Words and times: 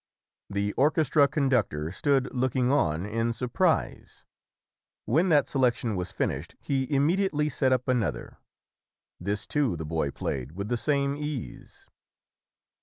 The 0.49 0.73
orchestra 0.73 1.27
conductor 1.27 1.91
stood 1.91 2.33
looking 2.33 2.71
on 2.71 3.05
in 3.05 3.33
surprise. 3.33 4.25
When 5.05 5.29
that 5.29 5.47
selection 5.47 5.95
was 5.95 6.11
finished, 6.11 6.55
he 6.59 6.91
immediately 6.91 7.49
set 7.49 7.71
up 7.71 7.87
another. 7.87 8.37
This, 9.19 9.45
too, 9.45 9.75
the 9.77 9.85
boy 9.85 10.09
played 10.09 10.53
with 10.53 10.69
the 10.69 10.75
same 10.77 11.15
ease. 11.15 11.87